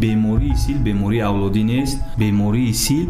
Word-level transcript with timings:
бемории 0.00 0.56
сил 0.56 0.78
бемории 0.78 1.20
авлодӣ 1.20 1.62
нест 1.62 1.98
бемории 2.18 2.72
сил 2.72 3.08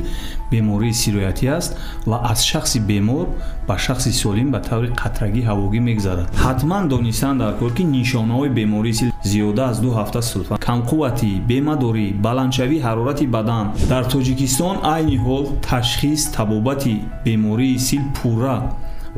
бемории 0.50 0.92
сироятӣ 0.92 1.46
аст 1.57 1.79
ва 2.04 2.21
аз 2.30 2.42
шахси 2.42 2.79
бемор 2.79 3.26
ба 3.68 3.79
шахси 3.79 4.12
солим 4.12 4.50
ба 4.50 4.60
таври 4.60 4.89
қатрагӣ 5.02 5.42
ҳавогӣ 5.49 5.81
мегзарад 5.89 6.28
ҳатман 6.44 6.89
донистан 6.89 7.39
дар 7.39 7.52
кор 7.60 7.73
ки 7.76 7.84
нишонаҳои 7.97 8.50
бемории 8.59 8.95
сил 9.00 9.11
зиёда 9.30 9.62
аз 9.70 9.80
ду 9.80 9.91
ҳафта 9.98 10.20
сулфа 10.30 10.55
камқувватӣ 10.68 11.30
бемадорӣ 11.50 12.07
баландшавии 12.27 12.85
ҳарорати 12.87 13.27
бадан 13.37 13.64
дар 13.93 14.05
тоҷикистон 14.14 14.77
айни 14.95 15.16
ҳол 15.25 15.45
ташхис 15.69 16.23
табобати 16.37 16.96
бемории 17.25 17.79
сил 17.79 18.03
пурра 18.16 18.59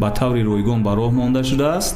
ба 0.01 0.09
таври 0.19 0.43
ройгон 0.51 0.81
ба 0.87 0.93
роҳ 1.01 1.11
монда 1.21 1.43
шудааст 1.51 1.95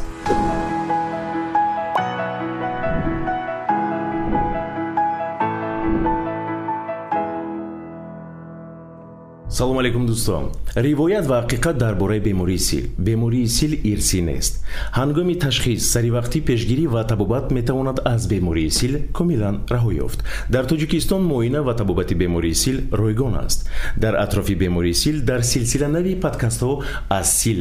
салому 9.61 9.81
алейкум 9.81 10.07
дӯстон. 10.07 10.45
ривоят 10.75 11.27
ва 11.27 11.45
ҳақиқат 11.45 11.77
дар 11.77 11.95
бораи 11.95 12.21
бемории 12.21 12.59
сил. 12.59 12.85
Бемории 12.99 13.47
сил 13.47 13.73
ирсӣ 13.93 14.21
нест. 14.23 14.53
Ҳангоми 14.99 15.35
ташхис 15.45 15.81
саривақтӣ 15.95 16.39
пешгирӣ 16.49 16.87
ва 16.95 17.03
табобат 17.05 17.51
метавонад 17.51 17.99
аз 18.13 18.27
бемории 18.33 18.71
сил 18.71 18.93
комилан 19.13 19.57
раҳо 19.75 19.91
ёфт. 20.07 20.19
Дар 20.55 20.65
тоҷикистон 20.65 21.23
муоина 21.31 21.61
ва 21.63 21.75
табобати 21.77 22.15
бемории 22.15 22.55
сил 22.55 22.77
ройгон 23.01 23.35
аст. 23.45 23.69
Дар 24.03 24.15
атрофи 24.15 24.55
бемории 24.55 24.95
сил 24.95 25.17
дар 25.31 25.41
силсиланави 25.43 26.21
подкастҳо 26.25 26.73
аз 27.11 27.29
сил 27.41 27.61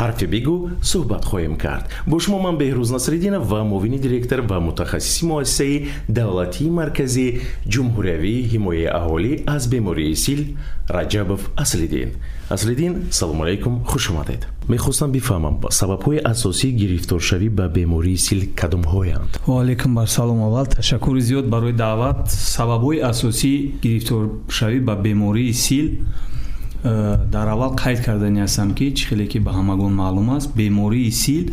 ҳарфе 0.00 0.26
бигӯ 0.34 0.56
суҳбат 0.90 1.24
хоҳем 1.30 1.56
кард. 1.64 1.84
Бо 2.10 2.16
шумо 2.22 2.38
ман 2.46 2.56
беҳрӯз 2.60 2.90
насриддинов 2.96 3.44
ва 3.52 3.60
муовини 3.70 3.98
директор 4.06 4.40
ва 4.50 4.58
мутахассиси 4.66 5.22
муассисаи 5.30 5.76
давлатии 6.18 6.70
марказӣ 6.80 7.26
ҷумҳуриявии 7.72 8.46
ҳимояи 8.52 8.86
аҳолӣ 8.98 9.32
аз 9.54 9.62
бемории 9.72 10.16
сил 10.24 10.40
раҷабов 10.96 11.40
аслиддин. 11.62 12.10
Аслиддин 12.50 12.92
салому 13.10 13.42
алайкум 13.42 13.84
хуш 13.84 14.10
омадед. 14.10 14.46
Мехостам 14.68 15.10
бифаҳмам 15.16 15.54
сабабҳои 15.80 16.18
асосии 16.32 16.72
гирифторшавӣ 16.82 17.48
ба 17.58 17.66
бемории 17.68 18.16
сил 18.26 18.40
кадомҳоянд. 18.60 19.30
Ваалайкум 19.46 19.94
барсалом 19.94 20.42
аввал. 20.46 20.66
Ташаккури 20.66 21.20
зиёд 21.20 21.46
барои 21.54 21.72
даъват. 21.72 22.20
Сабабҳои 22.56 22.98
асосии 23.12 23.74
гирифторшавӣ 23.82 24.78
ба 24.88 24.94
бемории 24.96 25.52
сил 25.52 25.86
дар 27.32 27.48
аввал 27.48 27.74
қайд 27.74 28.04
кардани 28.04 28.40
ҳастам 28.40 28.74
ки 28.74 28.94
чӣ 28.96 29.04
хеле 29.08 29.26
ки 29.26 29.38
ба 29.38 29.52
ҳамагон 29.52 29.92
маълум 29.92 30.30
аст 30.36 30.48
бемории 30.56 31.10
сил 31.10 31.44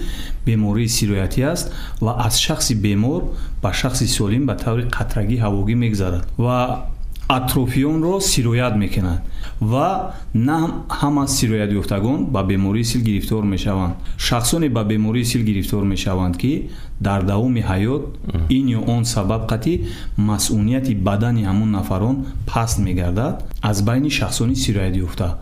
бемории 0.46 0.88
сироятӣ 0.88 1.42
аст 1.54 1.72
ва 2.02 2.12
аз 2.28 2.36
шахси 2.40 2.74
бемор 2.76 3.22
ба 3.62 3.74
шахси 3.74 4.08
солим 4.08 4.46
ба 4.46 4.56
таври 4.56 4.84
қатрагӣ 4.98 5.38
ҳавогӣ 5.46 5.76
мегзарад 5.76 6.24
ва 6.38 6.86
атрофиёнро 7.28 8.20
сироят 8.20 8.76
мекунад 8.76 9.22
ва 9.60 10.14
на 10.34 10.84
ҳама 10.90 11.28
сироятёфтагон 11.28 12.26
ба 12.26 12.44
бемории 12.44 12.84
сил 12.84 13.02
гирифтор 13.02 13.44
мешаванд. 13.44 13.96
Шахсоне 14.18 14.70
ба 14.70 14.84
бемории 14.84 15.24
сил 15.24 15.44
гирифтор 15.44 15.84
мешаванд 15.84 16.38
ки 16.38 16.70
дар 17.00 17.24
давоми 17.24 17.62
ҳаёт 17.62 18.04
ин 18.50 18.68
ё 18.68 18.82
он 18.88 19.06
сабаб 19.06 19.50
қатӣ 19.52 19.74
масъунияти 20.18 20.94
бадани 20.96 21.44
ҳамон 21.44 21.70
нафарон 21.72 22.26
паст 22.46 22.80
мегардад 22.80 23.44
аз 23.62 23.82
байни 23.82 24.10
шахсони 24.10 24.56
сироятёфта 24.56 25.38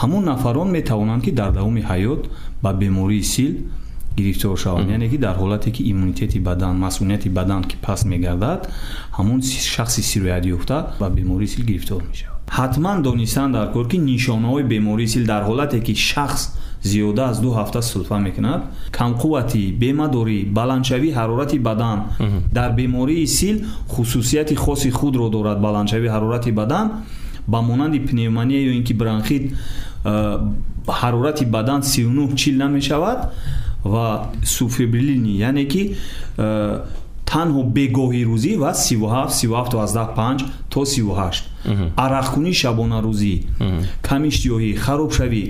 ҳамон 0.00 0.24
нафарон 0.24 0.68
метавонанд 0.70 1.22
ки 1.24 1.30
дар 1.30 1.52
давоми 1.52 1.82
ҳаёт 1.90 2.22
ба 2.62 2.72
бемории 2.72 3.22
сил 3.22 3.52
гирифтор 4.18 4.56
шаванд. 4.64 4.90
Яъне 4.90 5.08
ки 5.12 5.18
дар 5.18 5.36
ҳолате 5.42 5.70
ки 5.76 5.82
иммунитети 5.92 6.38
бадан 6.48 6.74
масъунияти 6.84 7.28
бадан 7.38 7.62
ки 7.70 7.76
паст 7.86 8.04
мегардад 8.12 8.60
ҳамон 9.18 9.38
шахси 9.74 10.02
сироятёфта 10.10 10.76
ба 11.00 11.06
бемории 11.18 11.48
сил 11.54 11.64
гирифтор 11.70 12.00
мешавад. 12.10 12.38
Ҳатман 12.58 13.02
донистан 13.02 13.52
дар 13.52 13.66
кор 13.72 13.86
ки 13.88 13.98
нишонаҳои 14.10 14.64
бемории 14.72 15.08
сил 15.14 15.24
дар 15.32 15.42
ҳолате 15.48 15.78
ки 15.86 15.94
шахс 15.94 16.42
зиёда 16.82 17.22
аз 17.30 17.40
ду 17.40 17.50
ҳафта 17.58 17.80
сулфа 17.82 18.18
мекунад 18.18 18.60
камқувватӣ 18.98 19.62
бемадорӣ 19.82 20.38
баландшавии 20.58 21.12
ҳарорати 21.18 21.58
бадан 21.68 21.98
дар 22.52 22.70
бемории 22.80 23.26
сил 23.26 23.56
хусусияти 23.88 24.54
хоси 24.54 24.90
худро 24.90 25.28
дорад. 25.28 25.58
Баландшавии 25.60 26.08
ҳарорати 26.08 26.50
бадан 26.60 26.86
ба 27.46 27.62
монанди 27.62 27.98
пневмония 28.00 28.60
ё 28.68 28.72
ин 28.78 28.84
ки 28.84 28.92
бронхит 28.92 29.44
э, 30.04 30.38
ҳарорати 31.00 31.44
бадан 31.44 31.82
сивнӯ 31.82 32.36
чил 32.36 32.56
намешавад 32.56 33.32
ва 33.92 34.06
суфибрилини 34.54 35.32
яъне 35.48 35.64
ки 35.72 35.82
э, 36.38 36.80
танҳо 37.32 37.62
бегоҳи 37.76 38.22
рӯзӣ 38.30 38.52
ва 38.62 38.70
37 38.74 39.68
то 39.70 40.80
38 40.80 41.42
арақкунӣ 42.04 42.52
шабонарӯзӣ 42.60 43.34
камиштиёҳӣ 44.08 44.70
харобшавӣ 44.84 45.44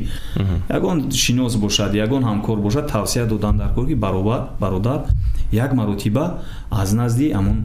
ягон 0.76 0.98
шинос 1.22 1.54
бошад 1.64 1.90
ягон 2.04 2.22
ҳамкор 2.30 2.58
бошад 2.66 2.86
тавсия 2.94 3.24
додан 3.32 3.54
дар 3.60 3.70
кор 3.74 3.86
ки 3.90 3.96
бародар 4.62 5.00
як 5.52 5.70
маротиба 5.80 6.24
аз 6.70 6.92
назди 6.92 7.26
амон 7.38 7.58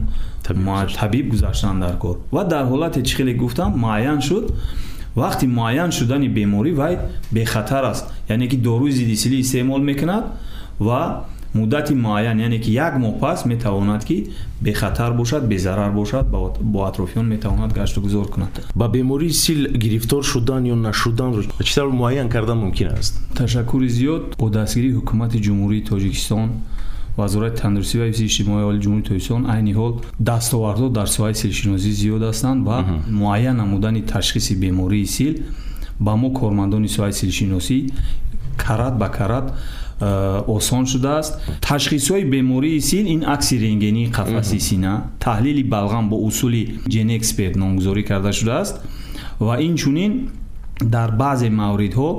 табиб 1.00 1.26
гузаштан 1.32 1.80
дар 1.80 1.94
кор 1.98 2.16
ва 2.32 2.42
дар 2.44 2.64
ҳолате 2.72 3.00
чӣ 3.02 3.14
хеле 3.16 3.34
гуфтам 3.42 3.70
муайян 3.84 4.20
шуд 4.28 4.44
вақти 5.16 5.46
муайян 5.46 5.90
шудани 5.98 6.28
беморӣ 6.28 6.72
вай 6.80 6.94
бехатар 7.32 7.84
аст 7.92 8.04
яъне 8.28 8.46
ки 8.48 8.56
дорӯи 8.56 8.90
зиддисилӣ 8.98 9.36
истеъмол 9.44 9.82
мекунад 9.90 10.24
ва 10.78 11.24
муддати 11.54 11.94
муайян 11.94 12.40
яъне 12.40 12.58
ки 12.58 12.70
як 12.70 12.98
моҳ 12.98 13.18
пас 13.20 13.44
метавонад 13.44 14.04
ки 14.04 14.30
бехатар 14.60 15.12
бошад 15.12 15.48
безарар 15.48 15.92
бошад 15.92 16.26
бо 16.60 16.84
атрофиён 16.84 17.26
метавонад 17.26 17.72
гашту 17.72 18.00
гузор 18.00 18.28
кунад. 18.28 18.66
Ба 18.74 18.88
бемории 18.88 19.30
сил 19.30 19.68
гирифтор 19.72 20.24
шудан 20.24 20.64
ё 20.64 20.74
нашуданро 20.74 21.42
чӣ 21.42 21.74
тавр 21.74 21.92
муайян 21.92 22.28
кардан 22.28 22.58
мумкин 22.58 22.88
аст? 22.88 23.20
Ташаккури 23.36 23.88
зиёд 23.88 24.36
бо 24.38 24.50
дастгирии 24.50 24.94
ҳукумати 24.98 25.38
ҷумҳурии 25.46 25.84
тоҷикистон 25.90 26.48
вазорати 27.16 27.60
тандурустӣ 27.62 27.98
ва 27.98 28.06
ҳифзи 28.10 28.24
иҷтимоии 28.24 28.64
оли 28.70 28.80
ҷумҳурии 28.84 29.08
тоҷикистон 29.10 29.46
айни 29.54 29.72
ҳол 29.78 29.92
дастовардҳо 30.30 30.88
дар 30.98 31.06
соҳаи 31.16 31.34
силшиносӣ 31.42 31.90
зиёд 32.02 32.22
ҳастанд 32.30 32.60
ва 32.68 32.78
муайян 33.20 33.56
намудани 33.62 34.02
ташхиси 34.02 34.54
бемории 34.62 35.06
сил 35.06 35.34
ба 36.00 36.12
мо 36.16 36.28
кормандони 36.40 36.88
соҳаи 36.96 37.12
силшиносӣ 37.20 37.78
карат 38.64 38.94
ба 38.98 39.08
карат 39.18 39.46
осон 40.46 40.86
шудааст. 40.86 41.32
Ташхисҳои 41.60 42.24
бемории 42.24 42.80
сил 42.80 43.06
ин 43.06 43.24
акси 43.24 43.58
рентгении 43.58 44.10
қафаси 44.10 44.58
сина. 44.58 44.92
Таҳлили 45.20 45.64
балғам 45.74 46.08
бо 46.08 46.16
усули 46.28 46.80
женэксперт 46.94 47.56
номгузорӣ 47.56 48.02
карда 48.10 48.32
шудааст. 48.32 48.74
Ва 49.40 49.54
инчунин 49.60 50.12
дар 50.80 51.10
баъзе 51.10 51.50
мавридҳо 51.50 52.10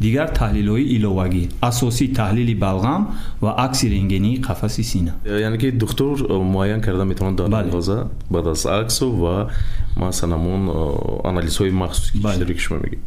дигар 0.00 0.28
таҳлилҳои 0.40 0.84
иловагӣ 0.96 1.44
асосӣ 1.68 2.06
таҳлили 2.20 2.54
балғам 2.64 3.02
ва 3.40 3.50
акси 3.66 3.86
рентгении 3.94 4.40
қафаси 4.48 4.82
сина. 4.82 5.12
Яъне 5.24 5.58
ки 5.58 5.70
духтур 5.70 6.18
э, 6.18 6.42
муайян 6.54 6.80
карда 6.80 7.04
метавонад 7.04 7.36
дар 7.36 7.64
андоза 7.64 8.08
баъд 8.30 8.46
аз 8.46 8.66
аксу 8.66 9.10
ва 9.10 9.50
масалан 9.96 10.38
ҳамон 10.38 10.62
э, 10.68 11.28
анализҳои 11.30 11.70
махсус 11.70 12.12
ки 12.12 12.58
шумо 12.58 12.80
мегӯед 12.84 13.00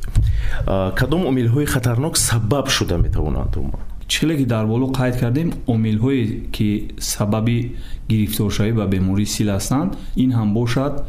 кадом 0.99 1.21
омилҳои 1.31 1.65
хатарнок 1.65 2.17
сабаб 2.17 2.67
шуда 2.69 2.97
метавонанд 2.97 3.53
чӣ 3.53 3.94
хеле 4.09 4.37
ки 4.37 4.45
дар 4.45 4.65
боло 4.67 4.91
қайд 4.91 5.19
кардем 5.19 5.53
омилҳое 5.67 6.49
ки 6.51 6.93
сабаби 6.99 7.75
гирифторшавӣ 8.09 8.73
ба 8.73 8.87
бемории 8.87 9.25
сил 9.25 9.49
ҳастанд 9.49 9.93
ин 10.15 10.31
ҳам 10.31 10.53
бошад 10.53 11.03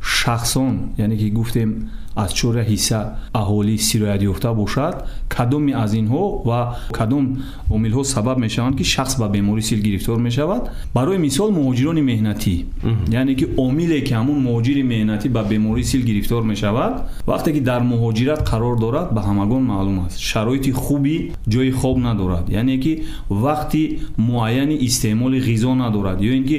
шахсон 0.00 0.74
яъне 0.98 1.16
ки 1.16 1.30
гуфтем 1.30 1.90
аз 2.22 2.30
чора 2.38 2.62
ҳисса 2.70 2.98
аҳолӣ 3.40 3.76
сироятёфта 3.88 4.50
бошад 4.60 4.94
кадоме 5.36 5.72
аз 5.84 5.90
инҳо 6.00 6.24
ва 6.48 6.60
кадом 6.98 7.24
омилҳо 7.74 8.02
сабаб 8.14 8.36
мешаванд 8.46 8.74
ки 8.78 8.84
шахс 8.94 9.14
ба 9.20 9.28
бемории 9.28 9.66
сил 9.70 9.80
гирифтор 9.86 10.18
мешавад 10.28 10.62
барои 10.96 11.18
мисол 11.26 11.48
муҳоҷирони 11.58 12.02
меҳнатӣ 12.10 12.54
яъне 13.20 13.34
ки 13.40 13.46
омиле 13.66 13.98
ки 14.06 14.12
ҳамун 14.18 14.38
муҳоҷири 14.46 14.82
меҳнатӣ 14.92 15.26
ба 15.36 15.42
бемории 15.52 15.84
сил 15.92 16.02
гирифтор 16.10 16.42
мешавад 16.52 16.94
вақте 17.30 17.50
ки 17.54 17.60
дар 17.70 17.82
муҳоҷират 17.92 18.40
қарор 18.50 18.74
дорад 18.84 19.08
ба 19.16 19.20
ҳамагон 19.28 19.62
маълум 19.72 19.98
аст 20.06 20.18
шароити 20.30 20.70
хуби 20.82 21.16
ҷои 21.52 21.70
хоб 21.80 21.96
надорад 22.08 22.44
яъне 22.60 22.76
ки 22.84 22.92
вақти 23.44 23.82
муайяни 24.28 24.76
истеъмоли 24.88 25.38
ғизо 25.48 25.72
надорад 25.82 26.18
ё 26.28 26.32
ин 26.38 26.44
ки 26.50 26.58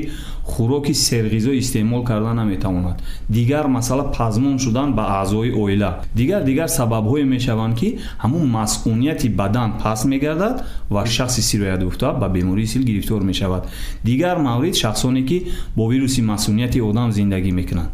хӯроки 0.50 0.94
серғизо 0.94 1.52
истеъмол 1.54 2.04
карда 2.04 2.34
наметавонад 2.34 3.02
дигар 3.30 3.66
масъала 3.68 4.12
пазмон 4.12 4.60
шудан 4.60 4.94
ба 4.94 5.04
аъзои 5.22 5.49
аъзои 5.50 5.62
оила. 5.62 6.00
Дигар 6.16 6.44
дигар 6.44 6.68
сабабҳое 6.68 7.26
мешаванд 7.26 7.76
ки 7.78 7.98
ҳамун 8.24 8.48
масъунияти 8.48 9.30
бадан 9.30 9.78
паст 9.82 10.06
мегардад 10.06 10.66
ва 10.90 11.06
шахси 11.06 11.42
сироятёфта 11.42 12.14
ба 12.14 12.30
бемории 12.30 12.66
сил 12.66 12.84
гирифтор 12.84 13.22
мешавад. 13.22 13.68
Дигар 14.04 14.38
маврид 14.38 14.76
шахсоне 14.76 15.26
ки 15.26 15.48
бо 15.76 15.88
вируси 15.88 16.22
масъунияти 16.22 16.80
одам 16.80 17.12
зиндагӣ 17.12 17.52
мекунанд 17.52 17.92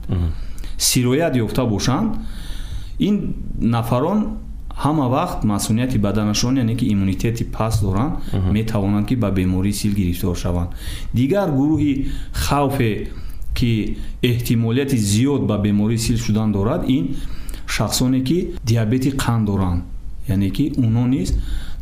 сироят 0.78 1.36
ёфта 1.36 1.66
бошанд 1.66 2.16
ин 3.00 3.36
нафарон 3.60 4.38
ҳама 4.84 5.06
вақт 5.10 5.46
масъулияти 5.46 5.98
баданашон 5.98 6.57
яъне 6.57 6.75
ки 6.75 6.86
иммунитети 6.86 7.44
паст 7.44 7.81
доранд 7.81 8.13
метавонанд 8.52 9.07
ки 9.07 9.16
ба 9.16 9.31
бемории 9.31 9.74
сил 9.74 9.94
гирифтор 9.94 10.36
шаванд. 10.38 10.69
Дигар 11.13 11.50
гурӯҳи 11.50 12.07
хавфе 12.34 13.07
ки 13.56 13.98
эҳтимолияти 14.22 14.98
зиёд 14.98 15.42
ба 15.48 15.57
бемории 15.57 15.98
сил 15.98 16.18
шудан 16.18 16.52
дорад 16.52 16.84
ин 16.90 17.16
шахсоне 17.75 18.22
ки 18.24 18.38
диабети 18.63 19.10
қанд 19.24 19.45
доранд. 19.45 19.83
Яъне 20.27 20.50
ки 20.50 20.74
онҳо 20.77 21.06
низ 21.16 21.30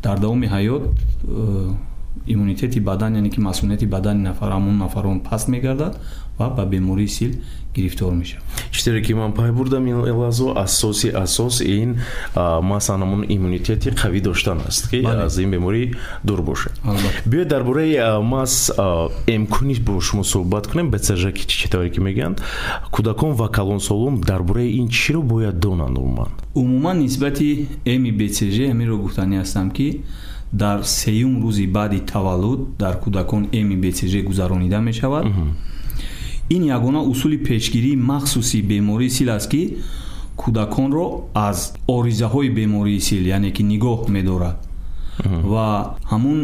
дар 0.04 0.18
давоми 0.20 0.48
ҳаёт 0.48 0.84
э, 1.28 1.74
иммунитети 2.28 2.80
бадан 2.80 3.14
яъне 3.16 3.30
ки 3.30 3.40
масъулияти 3.40 3.86
бадани 3.86 4.22
нафар 4.24 4.52
ҳамон 4.52 4.78
нафарон 4.84 5.20
паст 5.20 5.48
мегардад 5.48 5.94
ва 6.38 6.50
ба 6.50 6.66
бемории 6.66 7.08
сил 7.08 7.32
гирифтор 7.76 8.14
мешавад. 8.14 8.44
Чизе 8.72 9.02
ки 9.02 9.14
ман 9.14 9.34
пай 9.34 9.52
бурдам 9.52 9.88
ин 9.88 10.02
лазо 10.02 10.54
асоси 10.56 11.08
асос 11.10 11.62
ин 11.62 12.00
масалан 12.62 13.02
ҳамон 13.02 13.26
иммунитети 13.30 13.90
қавӣ 13.90 14.22
доштан 14.22 14.60
аст 14.68 14.90
ки 14.90 15.04
аз 15.06 15.38
ин 15.38 15.52
беморӣ 15.52 15.94
дур 16.24 16.42
бошад 16.42 16.74
биёед 17.26 17.48
дар 17.48 17.64
бораи 17.64 17.98
мас 18.22 18.72
эмкунӣ 19.28 19.80
бо 19.82 20.00
шумо 20.00 20.24
суҳбат 20.24 20.68
кунем 20.68 20.92
бцж 20.92 21.32
ки 21.34 21.46
чӣ 21.48 21.70
тавре 21.70 21.90
ки 21.90 22.00
мегӯянд 22.00 22.42
кӯдакон 22.92 23.32
ва 23.34 23.48
калонсолум 23.50 24.22
дар 24.22 24.44
бораи 24.44 24.78
ин 24.80 24.90
чиро 24.90 25.22
бояд 25.22 25.60
донанд 25.60 25.98
умуман 25.98 26.30
умуман 26.56 27.00
нисбати 27.00 27.68
эми 27.86 28.12
бцж 28.12 28.58
ҳаминро 28.72 28.98
гуфтанӣ 28.98 29.36
ҳастам 29.42 29.72
ки 29.72 30.02
дар 30.52 30.84
сеюм 30.84 31.34
рӯзи 31.44 31.66
баъди 31.68 32.00
таваллуд 32.00 32.78
дар 32.78 32.96
кӯдакон 33.04 33.50
эми 33.52 33.76
бцж 33.76 34.14
гузаронида 34.24 34.80
мешавад 34.82 35.26
ин 36.50 36.64
ягона 36.64 37.02
усули 37.02 37.38
пешгирии 37.38 37.96
махсуси 37.96 38.62
бемории 38.62 39.10
сил 39.10 39.30
аст 39.30 39.50
ки 39.50 39.78
кӯдаконро 40.38 41.22
аз 41.34 41.74
оризаҳои 41.88 42.50
бемории 42.50 43.00
сил 43.00 43.26
яъне 43.26 43.52
ки 43.52 43.64
нигоҳ 43.64 44.10
медорад. 44.10 44.58
Ва 45.44 45.96
ҳамун 46.12 46.40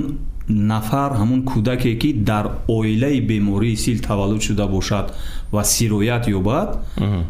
нафар 0.50 1.12
ҳамун 1.19 1.42
кӯдаке 1.51 1.96
ки 2.01 2.13
дар 2.13 2.46
оилаи 2.68 3.22
бемории 3.22 3.75
сил 3.75 4.00
таваллуд 4.00 4.42
шуда 4.42 4.68
бошад 4.68 5.13
ва 5.51 5.63
сироят 5.63 6.28
ёбад 6.28 6.69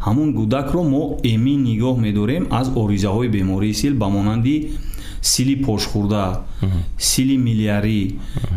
ҳамун 0.05 0.29
кӯдакро 0.37 0.83
мо 0.83 1.03
эмин 1.23 1.59
нигоҳ 1.63 1.97
медорем 1.99 2.47
аз 2.51 2.67
оризаҳои 2.81 3.27
бемории 3.27 3.73
сил 3.73 3.93
ба 4.01 4.07
монанди 4.09 4.71
сили 5.21 5.55
пошхӯрда 5.65 6.39
сили 6.97 7.37
милиярӣ 7.37 8.01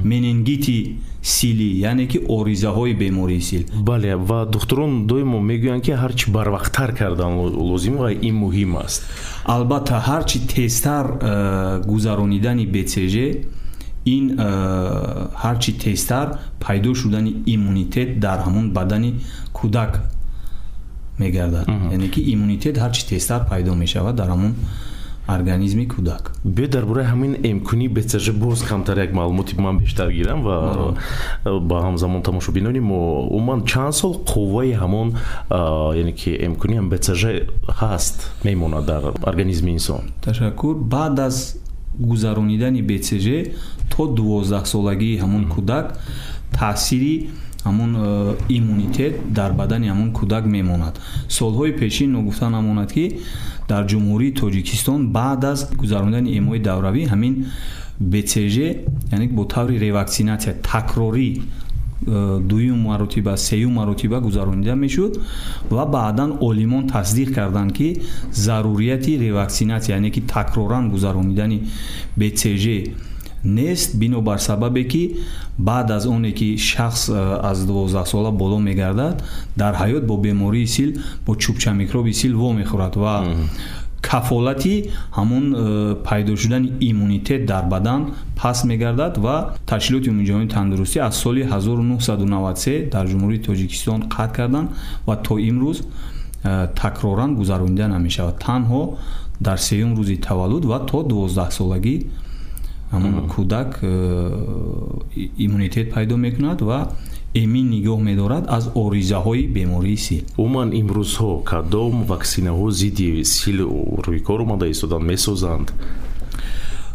менингити 0.05 0.97
сили 1.23 1.79
яъне 1.81 2.07
ки 2.07 2.19
оризаҳои 2.19 2.95
бемории 2.95 3.41
сил 3.41 3.63
бале 3.75 4.17
ва 4.17 4.47
духтурон 4.47 5.07
доимо 5.07 5.39
мегӯянд 5.41 5.83
ки 5.87 5.93
ҳарчи 5.93 6.31
барвақттар 6.37 6.91
кардан 6.99 7.33
лозим 7.71 7.97
ва 7.97 8.13
ин 8.13 8.35
муҳим 8.45 8.77
аст. 8.85 9.03
Албатта 9.45 10.03
ҳарчи 10.09 10.39
тезтар 10.55 11.07
э, 11.21 11.83
гузаронидани 11.87 12.67
бцж 12.67 13.15
ин 14.05 14.25
э, 14.39 15.29
ҳарчи 15.43 15.73
тезтар 15.85 16.27
пайдо 16.61 16.95
шудани 16.95 17.33
иммунитет 17.47 18.19
дар 18.19 18.39
ҳамон 18.47 18.73
бадани 18.73 19.11
кӯдак 19.55 19.93
мегардад. 21.19 21.67
Яъне 21.93 22.09
ки 22.09 22.21
иммунитет 22.33 22.77
ҳарчи 22.79 23.03
тезтар 23.09 23.41
пайдо 23.51 23.75
мешавад 23.75 24.17
дар 24.17 24.29
ҳамон 24.35 24.55
организми 25.37 25.87
кӯдак? 25.87 26.33
Бе 26.45 26.67
дар 26.69 26.85
бораи 26.85 27.07
ҳамин 27.13 27.33
эмкунӣ 27.51 27.89
бцж 27.89 28.31
боз 28.33 28.63
камтар 28.63 28.99
як 28.99 29.13
маълумоти 29.13 29.55
ман 29.61 29.79
бештар 29.79 30.11
гирам 30.11 30.43
ва 30.43 30.95
ба 31.45 31.77
ҳамзамон 31.87 32.23
тамошобинони 32.23 32.81
мо 32.81 33.29
умуман 33.37 33.65
чанд 33.65 33.95
сол 33.95 34.13
қувваи 34.33 34.73
ҳамон 34.83 35.09
яъне 36.01 36.13
ки 36.13 36.31
эмкунӣ 36.47 36.75
ҳам 36.81 36.89
бцж 36.93 37.23
ҳаст 37.81 38.17
мемонад 38.45 38.85
дар 38.87 39.03
организми 39.31 39.71
инсон. 39.73 40.03
Ташаккур. 40.23 40.75
Баъд 40.77 41.19
аз 41.19 41.57
гузаронидани 41.99 42.83
бцж 42.83 43.27
то 43.91 44.03
дувоздаҳсолагии 44.17 45.21
ҳамон 45.23 45.45
кӯдак 45.55 45.87
таъсири 46.59 47.15
ҳамон 47.67 47.91
иммунитет 48.49 49.15
дар 49.39 49.53
бадани 49.61 49.87
ҳамон 49.93 50.11
кӯдак 50.19 50.45
мемонад. 50.57 50.95
Солҳои 51.39 51.73
пешин 51.81 52.09
ногуфта 52.17 52.47
намонад 52.57 52.91
ки 52.97 53.05
дар 53.69 53.83
ҷумҳурии 53.91 54.33
тоҷикистон 54.41 55.01
баъд 55.17 55.45
аз 55.53 55.61
гузаронидани 55.83 56.31
эмои 56.39 56.61
давравӣ 56.69 57.03
ҳамин 57.13 57.35
бцж 58.13 58.57
яъне 59.13 59.27
бо 59.29 59.45
таври 59.45 59.77
реваксинатсия 59.87 60.55
такрорӣ 60.71 61.29
э, 62.07 62.41
дуюм 62.41 62.81
маротиба 62.89 63.37
сеюм 63.37 63.73
маротиба 63.81 64.21
гузаронида 64.21 64.75
мешуд 64.75 65.13
ва 65.71 65.85
баъдан 65.87 66.31
олимон 66.41 66.85
тасдиқ 66.89 67.29
карданд 67.35 67.73
ки 67.73 67.89
зарурияти 68.33 69.19
реваксинатсия 69.19 69.95
яъне 69.97 70.11
ки 70.11 70.21
такроран 70.21 70.91
гузаронидани 70.91 71.59
бцж 72.19 72.65
нест 73.45 73.97
бинобар 73.99 74.39
сабабе 74.39 74.89
ки 74.89 75.17
баъд 75.59 75.91
аз 75.91 76.07
оне 76.07 76.33
ки 76.33 76.59
шахс 76.59 77.09
э, 77.09 77.41
аз 77.43 77.67
дувоздаҳсола 77.67 78.31
боло 78.31 78.59
мегардад 78.59 79.23
дар 79.57 79.75
ҳаёт 79.75 80.07
бо 80.07 80.17
бемории 80.17 80.67
сил 80.67 80.91
бо 81.27 81.35
чӯбча 81.35 81.73
микроби 81.73 82.13
сил 82.13 82.37
вомехӯрад 82.39 82.97
ва 82.97 83.25
кафолати 84.03 84.91
ҳамон 85.19 85.45
э, 85.55 85.95
пайдо 86.05 86.37
шудани 86.37 86.73
иммунитет 86.81 87.47
дар 87.47 87.65
бадан 87.65 88.01
паст 88.37 88.65
мегардад 88.65 89.19
ва 89.19 89.37
ташкилоти 89.67 90.11
умумиҷаҳони 90.11 90.49
тандурустӣ 90.49 90.99
аз 91.09 91.15
соли 91.17 91.43
1993 91.45 92.91
дар 92.95 93.05
ҷумҳурии 93.11 93.45
тоҷикистон 93.49 94.01
қатъ 94.15 94.33
карданд 94.37 94.69
ва 95.07 95.17
то 95.17 95.35
имрӯз 95.39 95.79
э, 96.45 96.69
такроран 96.83 97.31
гузаронида 97.35 97.87
намешавад. 97.89 98.37
Танҳо 98.47 98.83
дар 99.41 99.59
сеюм 99.69 99.91
рӯзи 99.99 100.17
таваллуд 100.29 100.65
ва 100.65 100.79
то 100.91 100.99
дувоздаҳсолагӣ 101.11 101.97
ҳамон 102.93 103.15
кӯдак 103.35 103.71
э, 103.83 103.89
иммунитет 105.45 105.87
пайдо 105.95 106.17
мекунад 106.17 106.61
ва 106.69 106.79
эмин 107.35 107.67
нигоҳ 107.77 108.01
медорад 108.09 108.45
аз 108.49 108.65
оризаҳои 108.75 109.47
бемории 109.57 109.97
сил. 109.97 110.23
Умуман 110.37 110.69
имрӯзҳо 110.81 111.33
кадом 111.51 111.95
ваксинаҳо 112.11 112.71
зидди 112.81 113.25
сил 113.25 113.59
рӯи 114.07 114.21
кор 114.27 114.41
омада 114.45 114.67
истоданд 114.75 115.05
месозанд 115.13 115.69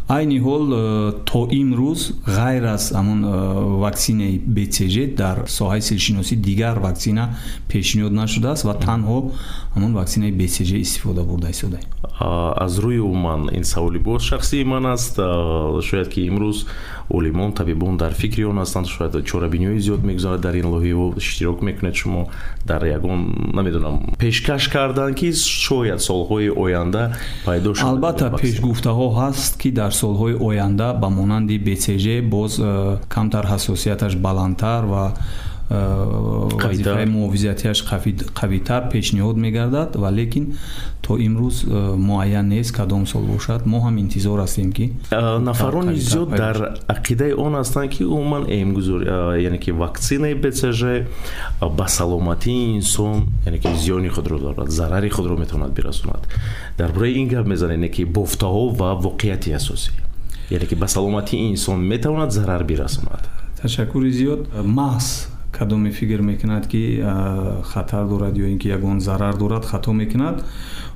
айни 0.08 0.38
ҳол 0.40 0.64
э, 0.72 1.12
то 1.28 1.40
имрӯз 1.60 2.00
ғайр 2.36 2.64
аз 2.74 2.84
ҳамон 2.98 3.20
э, 3.24 3.30
ваксинаи 3.84 4.40
бцж 4.56 4.96
дар 5.20 5.36
соҳаи 5.58 5.82
силшиносӣ 5.88 6.34
дигар 6.48 6.76
ваксина 6.86 7.24
пешниҳод 7.70 8.14
нашудааст 8.22 8.64
ва 8.68 8.74
танҳо 8.86 9.18
ҳамон 9.74 9.92
ваксинаи 10.00 10.32
бцж 10.40 10.70
истифода 10.84 11.22
бурда 11.30 11.48
истодаем 11.50 11.88
аз 12.20 12.78
рӯи 12.78 12.98
умуман 12.98 13.50
ин 13.54 13.64
саволи 13.64 13.98
боз 13.98 14.22
шахсии 14.22 14.64
ман 14.64 14.86
аст. 14.86 15.16
Шояд 15.82 16.08
ки 16.08 16.20
имрӯз 16.28 16.66
олимон 17.10 17.52
табибон 17.52 17.96
дар 17.96 18.12
фикри 18.12 18.44
он 18.44 18.58
ҳастанд. 18.58 18.86
Шояд 18.86 19.14
чорабиниҳои 19.24 19.78
зиёд 19.78 20.02
мегузарад 20.02 20.40
дар 20.40 20.54
ин 20.54 20.66
лоҳиҳо 20.66 21.16
иштирок 21.18 21.62
мекунед. 21.62 21.94
Шумо 21.94 22.28
дар 22.66 22.84
ягон 22.84 23.52
намедонам 23.54 24.14
пешкаш 24.18 24.68
кардан 24.68 25.14
ки 25.14 25.32
шояд 25.32 26.00
солҳои 26.00 26.50
оянда 26.50 27.12
пайдо 27.44 27.74
шуд. 27.74 27.88
Албатта 27.88 28.30
пешгуфтаҳо 28.30 29.06
ҳаст 29.20 29.58
ки 29.58 29.70
дар 29.70 29.92
солҳои 30.00 30.34
оянда 30.48 30.88
ба 31.00 31.08
монанди 31.18 31.56
бцж 31.66 32.06
боз 32.34 32.52
э, 32.58 32.98
камтар 33.14 33.44
ҳассосияташ 33.52 34.12
баландтар 34.26 34.82
ва 34.92 35.04
вазифаи 35.70 37.06
муҳофизатиаш 37.06 37.78
қавитар 38.40 38.82
пешниҳод 38.92 39.36
мегардад 39.36 39.96
ва 39.96 40.10
лекин 40.10 40.56
то 41.02 41.16
имрӯз 41.16 41.64
э, 41.64 41.96
муайян 41.96 42.48
нест 42.48 42.72
кадом 42.72 43.06
сол 43.06 43.22
бошад. 43.22 43.66
Мо 43.66 43.78
ҳам 43.80 43.98
интизор 43.98 44.38
ҳастем 44.40 44.72
ки 44.72 44.92
нафарони 45.10 45.94
зиёд 45.94 46.36
дар 46.36 46.78
ақидаи 46.88 47.32
он 47.32 47.52
ҳастанд 47.54 47.90
ки 47.90 48.02
умуман 48.02 48.44
эмгузор 48.48 49.00
яъне 49.36 49.58
ки 49.58 49.70
ваксинаи 49.70 50.34
бцж 50.34 51.06
ба 51.60 51.86
саломатии 51.88 52.76
инсон 52.76 53.26
яъне 53.46 53.58
ки 53.58 53.68
зиёни 53.68 54.08
худро 54.08 54.38
дорад 54.38 54.70
зарари 54.70 55.08
худро 55.08 55.36
метавонад 55.36 55.72
бирасонад. 55.72 56.28
Дар 56.78 56.92
бораи 56.92 57.12
ин 57.18 57.28
гап 57.28 57.46
мезанед 57.46 57.92
ки 57.92 58.04
бофтаҳо 58.04 58.68
ва 58.70 59.00
воқеияти 59.00 59.50
асосӣ. 59.52 59.92
Яъне 60.50 60.66
ки 60.66 60.74
ба 60.74 60.88
саломатии 60.88 61.50
инсон 61.50 61.80
метавонад 61.80 62.32
зарар 62.32 62.64
бирасонад. 62.64 63.28
Ташаккури 63.62 64.10
зиёд 64.12 64.48
маҳз 64.64 65.28
кадоме 65.52 65.90
фикр 65.90 66.20
мекунад 66.22 66.68
ки 66.68 67.02
хатар 67.64 68.06
дорад 68.06 68.36
ё 68.36 68.46
ин 68.46 68.58
ки 68.58 68.68
ягон 68.68 69.00
зарар 69.00 69.36
дорад 69.36 69.64
хато 69.64 69.92
мекунад. 69.92 70.44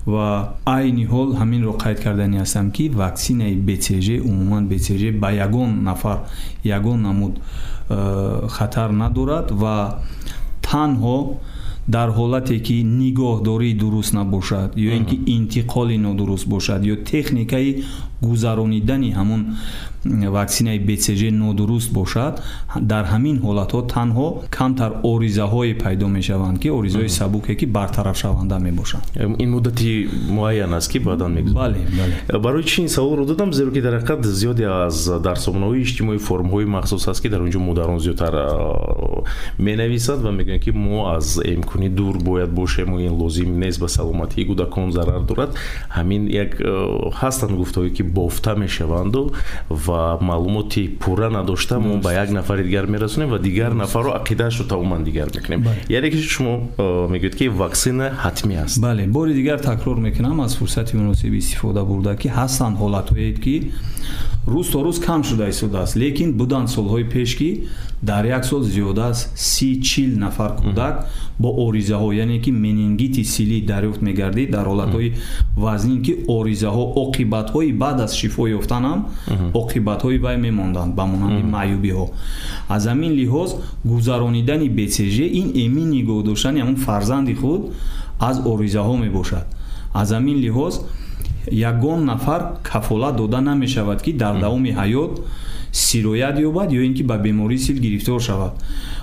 Ва 0.06 0.54
айни 0.64 1.06
ҳол 1.06 1.34
ҳаминро 1.40 1.72
қайд 1.78 2.02
кардани 2.02 2.38
ҳастам 2.38 2.70
ки 2.70 2.88
ваксинаи 2.88 3.54
бцж 3.54 4.20
умуман 4.24 4.68
бцж 4.68 5.02
ба 5.22 5.30
ягон 5.32 5.82
нафар 5.82 6.18
ягон 6.64 7.02
намуд 7.02 7.34
хатар 8.48 8.90
надорад 8.90 9.50
ва 9.50 9.98
танҳо 10.62 11.18
дар 11.88 12.08
ҳолате 12.10 12.58
ки 12.66 12.82
нигоҳдории 12.82 13.74
дуруст 13.74 14.12
набошад 14.14 14.70
ё 14.76 14.90
ин 14.98 15.04
ки 15.04 15.16
интиқоли 15.36 15.96
нодуруст 16.06 16.46
бошад 16.48 16.82
ё 16.84 16.96
техникаи 17.12 17.84
гузаронидани 18.22 19.10
ҳамон 19.18 19.42
ваксинаи 20.04 20.78
бцж 20.78 21.30
нодуруст 21.30 21.92
бошад. 21.92 22.42
Дар 22.80 23.04
ҳамин 23.12 23.36
ҳолатҳо 23.46 23.80
танҳо 23.94 24.26
камтар 24.50 24.92
оризаҳое 25.12 25.74
пайдо 25.82 26.06
мешаванд 26.08 26.58
ки 26.62 26.68
оризаҳои 26.78 27.08
сабуке 27.08 27.54
ки 27.54 27.66
бартарафшаванда 27.66 28.58
мебошанд. 28.58 29.04
Ин 29.38 29.50
муддати 29.50 30.08
муайян 30.28 30.74
аст 30.74 30.90
ки 30.92 30.98
баъдан 30.98 31.32
мегузарад 31.38 31.76
барои 32.44 32.64
чӣ 32.64 32.80
ин 32.82 32.88
саволро 32.88 33.24
додам 33.24 33.52
зеро 33.52 33.70
ки 33.70 33.80
дар 33.80 33.94
ҳақиқат 34.00 34.22
зиёде 34.40 34.64
аз 34.86 34.96
дарсомонаҳои 35.26 35.82
иҷтимоӣ 35.84 36.18
формҳои 36.18 36.66
махсус 36.76 37.08
аст 37.08 37.22
ки 37.22 37.28
дар 37.28 37.40
онҷо 37.46 37.58
модарон 37.58 37.98
зиёдтар 37.98 38.34
менависад 39.58 40.18
ва 40.24 40.30
мегӯянд 40.38 40.62
ки 40.64 40.70
мо 40.70 40.98
аз 41.16 41.38
эмкунӣ 41.38 41.88
дур 41.98 42.18
бояд 42.28 42.50
бошем 42.50 42.98
ин 42.98 43.12
лозим 43.12 43.58
нест 43.62 43.78
ба 43.80 43.88
саломатии 43.88 44.46
кӯдакон 44.48 44.90
зарар 44.90 45.22
дорад. 45.30 45.50
Ҳамин 45.96 46.22
як 46.44 46.50
ҳастанд 47.20 47.52
гуфтаҳое 47.60 47.90
ки 47.96 48.02
бофта 48.14 48.54
мешаванду 48.56 49.32
ва 49.70 50.18
маълумоти 50.20 50.88
пурра 51.00 51.30
надошта 51.30 51.80
мо 51.80 51.96
ба 51.98 52.12
як 52.12 52.30
нафари 52.30 52.64
дигар 52.64 52.86
мерасонем 52.86 53.30
ва 53.30 53.38
дигар 53.38 53.72
нафарро 53.72 54.10
ақидаашро 54.20 54.68
тамоман 54.68 55.04
дигар 55.04 55.28
мекунем. 55.34 55.64
Яъне 55.88 56.10
ки 56.10 56.22
шумо 56.22 56.68
мегӯед 57.12 57.34
ки 57.36 57.48
ваксина 57.48 58.10
ҳатмӣ 58.24 58.54
аст. 58.64 58.80
Бале 58.80 59.06
бори 59.06 59.34
дигар 59.34 59.58
такрор 59.58 59.96
мекунам 59.96 60.40
аз 60.40 60.56
фурсати 60.56 60.96
муносиб 60.96 61.32
истифода 61.34 61.84
бурда 61.84 62.16
ки 62.16 62.28
ҳастанд 62.28 62.76
ҳолатҳое 62.78 63.32
ки 63.40 63.72
рӯз 64.46 64.70
то 64.72 64.82
рӯз 64.82 64.98
кам 64.98 65.22
шуда 65.24 65.48
истодааст 65.48 65.96
лекин 65.96 66.32
буданд 66.32 66.68
солҳои 66.68 67.04
пеш 67.04 67.36
ки 67.36 67.68
дар 68.02 68.24
як 68.24 68.44
сол 68.44 68.62
зиёда 68.62 69.10
аз 69.10 69.30
си 69.34 69.80
чил 69.82 70.18
нафар 70.18 70.50
кӯдак 70.58 71.06
бо 71.38 71.48
оризаҳо 71.66 72.12
яъне 72.12 72.40
ки 72.40 72.50
менингити 72.50 73.24
силӣ 73.24 73.58
дарёфт 73.66 74.02
мегардид 74.02 74.50
дар 74.50 74.66
ҳолатҳои 74.66 75.12
вазнин 75.56 76.02
ки 76.02 76.12
оризаҳо 76.28 76.84
оқибатҳои 77.04 77.72
баъд 77.72 78.00
аз 78.00 78.12
шифо 78.20 78.48
ёфтанам 78.58 78.98
оқибатҳои 79.62 80.18
вай 80.18 80.36
мемонданд 80.36 80.94
ба 80.94 81.04
монанди 81.06 81.42
маъюбиҳо 81.56 82.06
аз 82.68 82.82
ҳамин 82.86 83.12
лиҳоз 83.20 83.50
гузаронидани 83.84 84.68
бцж 84.68 85.18
ин 85.40 85.48
эмин 85.64 85.88
нигоҳ 85.96 86.22
доштани 86.30 86.58
ҳамон 86.62 86.76
фарзанди 86.86 87.34
худ 87.34 87.62
аз 88.28 88.36
оризаҳо 88.52 88.94
мебошад. 89.04 89.46
Аз 89.94 90.08
ҳамин 90.12 90.36
лиҳоз 90.44 90.74
ягон 91.50 92.04
нафар 92.04 92.56
кафолат 92.62 93.16
дода 93.16 93.40
намешавад 93.40 94.02
ки 94.02 94.12
дар 94.12 94.40
давоми 94.40 94.70
ҳаёт 94.70 95.20
сироят 95.72 96.38
ёбад 96.38 96.70
ё 96.72 96.82
ин 96.84 96.94
ки 96.94 97.02
ба 97.02 97.18
бемории 97.18 97.58
сил 97.58 97.78
гирифтор 97.78 98.20
шавад. 98.20 98.52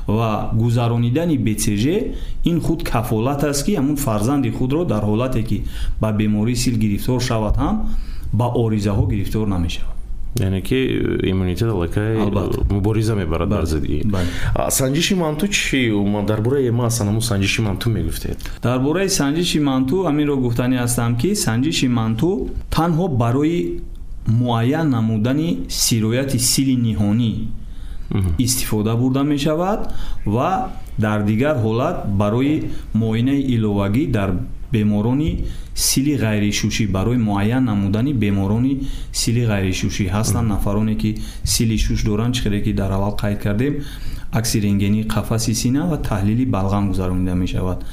Ва 0.07 0.51
гузаронидани 0.53 1.37
бцж 1.37 1.85
ин 2.45 2.61
худ 2.61 2.83
кафолат 2.83 3.43
аст 3.43 3.65
ки 3.65 3.75
ҳамон 3.75 3.95
фарзанди 3.95 4.51
худро 4.51 4.85
дар 4.85 5.03
ҳолате 5.03 5.43
ки 5.43 5.63
ба 5.99 6.11
бемории 6.11 6.55
сил 6.55 6.75
гирифтор 6.77 7.21
шавад 7.21 7.55
ҳам 7.57 7.89
ба 8.33 8.45
оризаҳо 8.45 9.07
гирифтор 9.07 9.47
намешавад 9.47 9.98
яъне 10.37 10.61
ки 10.61 10.75
иммунитет 11.23 11.69
аллакай 11.69 12.17
мубориза 12.69 13.15
мебарад 13.15 13.49
бар 13.49 13.65
зидди. 13.65 14.03
санҷиши 14.69 15.15
манту 15.15 15.47
чӣ? 15.47 15.91
Дар 16.27 16.41
бораи 16.41 16.69
ма 16.71 16.85
асан 16.85 17.07
ҳамун 17.07 17.21
санҷиши 17.21 17.61
манту 17.61 17.89
мегуфтед? 17.89 18.37
Дар 18.63 18.79
бораи 18.79 19.09
санҷиши 19.09 19.59
манту 19.59 19.95
ҳаминро 20.07 20.35
гуфтанӣ 20.35 20.77
ҳастам 20.83 21.17
ки 21.17 21.35
санҷиши 21.35 21.87
манту 21.87 22.49
танҳо 22.71 23.07
барои 23.07 23.81
муайян 24.27 24.89
намудани 24.89 25.49
сирояти 25.67 26.39
сили 26.39 26.75
ниҳонӣ 26.87 27.33
истифода 28.37 28.95
бурда 28.95 29.23
мешавад 29.23 29.93
ва 30.25 30.69
дар 30.97 31.23
дигар 31.23 31.55
ҳолат 31.65 31.97
барои 32.21 32.63
муоинаи 32.93 33.41
иловагӣ 33.55 34.03
дар 34.17 34.29
беморони 34.71 35.45
сили 35.75 36.15
ғайришӯшӣ 36.17 36.87
барои 36.87 37.17
муайян 37.17 37.63
намудани 37.65 38.13
беморони 38.13 38.73
сили 39.11 39.43
ғайришӯшӣ 39.51 40.09
ҳастанд. 40.09 40.47
Нафароне 40.47 40.95
ки 40.95 41.21
сили 41.43 41.77
шӯш 41.77 42.03
доранд 42.05 42.35
чӣ 42.35 42.41
хеле 42.43 42.61
ки 42.61 42.73
дар 42.73 42.91
аввал 42.91 43.15
қайд 43.21 43.39
кардем 43.41 43.83
акси 44.31 44.61
рентгени 44.61 45.03
қафаси 45.07 45.53
сина 45.53 45.87
ва 45.89 45.97
таҳлили 45.97 46.45
балғам 46.45 46.89
гузаронида 46.89 47.35
мешавад. 47.35 47.83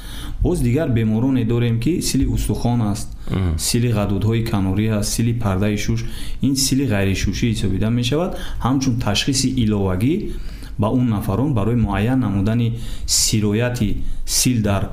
Боз 0.41 0.59
дигар 0.59 0.89
бемороне 0.89 1.45
дорем 1.45 1.79
ки 1.79 2.01
сили 2.01 2.25
устухон 2.25 2.81
аст 2.81 3.17
сили 3.57 3.89
ғадудҳои 3.91 4.43
канорӣ 4.49 4.87
аст 4.99 5.13
сили 5.13 5.33
пардаи 5.33 5.77
шӯш 5.77 6.05
ин 6.41 6.55
сили 6.55 6.85
ғайришӯшӣ 6.93 7.45
ҳисобида 7.53 7.89
мешавад. 7.89 8.37
Ҳамчун 8.65 8.99
ташхиси 8.99 9.47
иловагӣ 9.63 10.31
ба 10.77 10.87
он 10.89 11.09
нафарон 11.09 11.53
барои 11.53 11.75
муайян 11.75 12.19
намудани 12.19 12.77
сирояти 13.05 14.03
сил 14.25 14.61
дар 14.61 14.89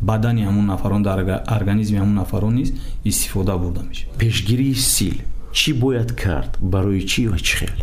бадани 0.00 0.42
ҳамон 0.44 0.66
нафарон 0.66 1.02
дар 1.02 1.18
организми 1.48 1.98
ҳамон 1.98 2.14
нафарон 2.14 2.54
низ 2.54 2.72
истифода 3.04 3.56
бурда 3.58 3.82
мешавад. 3.88 4.18
Пешгирии 4.18 4.74
сил 4.74 5.14
чӣ 5.52 5.72
бояд 5.74 6.12
кард? 6.12 6.58
Барои 6.60 7.02
чӣ 7.06 7.28
ва 7.28 7.38
чӣ 7.38 7.56
хел? 7.56 7.76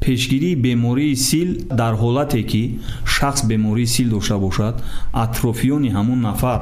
Пешгирии 0.00 0.54
бемории 0.54 1.14
сил 1.14 1.48
дар 1.70 1.94
ҳолате 1.94 2.42
ки 2.42 2.80
шахс 3.04 3.44
бемории 3.44 3.86
сил 3.86 4.10
дошта 4.10 4.38
бошад 4.38 4.82
атрофиёни 5.12 5.90
ҳамон 5.90 6.20
нафар 6.20 6.60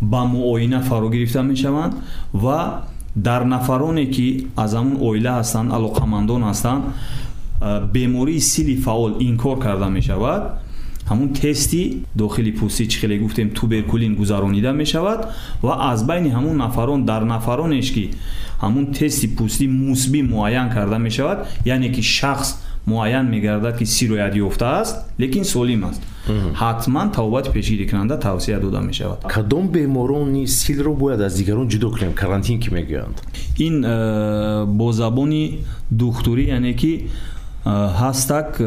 ба 0.00 0.24
муоина 0.24 0.80
фаро 0.82 1.08
гирифта 1.08 1.42
мешаванд 1.42 1.94
ва 2.32 2.82
дар 3.16 3.44
нафароне 3.44 4.06
ки 4.10 4.46
аз 4.56 4.74
ҳамон 4.74 4.96
оила 5.00 5.32
ҳастанд 5.40 5.72
алоқамандон 5.72 6.42
ҳастанд 6.50 6.82
бемории 7.92 8.40
сили 8.40 8.76
фаъол 8.76 9.16
инкор 9.20 9.58
карда 9.58 9.88
мешавад 9.88 10.42
ҳамун 11.10 11.28
тести 11.40 12.04
дохили 12.14 12.52
пӯстӣ 12.58 12.84
чӣ 12.90 12.96
хеле 13.00 13.18
гуфтем 13.18 13.50
туберкулин 13.50 14.14
гузаронида 14.20 14.72
мешавад 14.72 15.20
ва 15.62 15.74
аз 15.92 16.04
байни 16.08 16.30
ҳамун 16.36 16.56
нафарон 16.64 17.04
дар 17.04 17.22
нафаронеш 17.34 17.88
ки 17.94 18.04
ҳамун 18.64 18.84
тести 18.98 19.26
пӯстӣ 19.36 19.66
мусбӣ 19.68 20.20
муайян 20.22 20.68
карда 20.74 20.98
мешавад 20.98 21.38
яъне 21.64 21.88
ки 21.94 22.02
шахс 22.02 22.48
муайян 22.86 23.26
мегардад 23.30 23.78
ки 23.78 23.84
сироят 23.84 24.34
ёфтааст 24.34 24.96
лекин 25.18 25.44
солим 25.44 25.84
аст 25.84 26.02
ҳатман 26.62 27.12
тавбати 27.12 27.50
пешгирикунанда 27.50 28.18
тавсия 28.18 28.58
дода 28.60 28.80
мешавад 28.80 29.18
кадом 29.28 29.68
беморони 29.68 30.46
силро 30.46 30.92
бояд 30.94 31.20
аз 31.20 31.34
дигарон 31.34 31.68
ҷудо 31.68 31.90
кунем 31.90 32.12
карантин 32.12 32.60
ки 32.60 32.68
мегӯянд 32.70 33.16
ин 33.58 33.84
э, 33.84 34.64
бо 34.66 34.92
забони 34.92 35.58
духтурӣ 35.90 36.44
яъне 36.56 36.72
ки 36.74 36.92
э, 37.64 37.88
ҳастак 38.00 38.60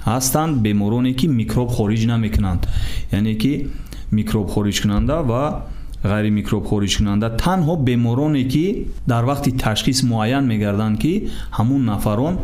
э, 0.00 0.06
сирояткунанда 0.06 0.06
ҳастанд 0.06 0.62
бемороне 0.62 1.14
ки 1.14 1.26
микроб 1.26 1.68
хориҷ 1.68 2.06
намекунанд 2.06 2.66
яъне 3.12 3.34
ки 3.34 3.66
микроб 4.10 4.50
хориҷкунанда 4.50 5.22
ва 5.22 5.62
ғайри 6.04 6.30
микроб 6.30 6.64
хориҷкунанда 6.66 7.36
танҳо 7.36 7.76
бемороне 7.76 8.48
ки 8.48 8.86
дар 9.06 9.24
вақти 9.24 9.56
ташхис 9.56 10.02
муайян 10.02 10.46
мегарданд 10.46 10.98
ки 10.98 11.28
ҳамун 11.52 11.84
нафарон 11.84 12.38